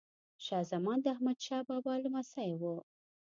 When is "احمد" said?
1.15-1.37